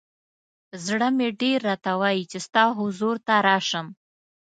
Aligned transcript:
ز 0.83 0.85
ړه 0.99 1.09
مې 1.17 1.29
ډېر 1.41 1.59
راته 1.69 1.91
وایی 2.01 2.23
چې 2.31 2.37
ستا 2.45 2.63
حضور 2.79 3.15
ته 3.27 3.33
راشم. 3.47 3.87